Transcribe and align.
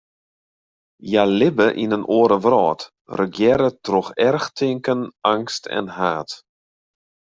Hja 1.07 1.23
libbe 1.39 1.67
yn 1.83 1.95
in 1.97 2.07
oare 2.17 2.37
wrâld, 2.43 2.81
regearre 3.17 3.69
troch 3.85 4.11
erchtinken, 4.27 5.01
eangst 5.31 5.63
en 5.77 5.87
haat. 5.97 6.31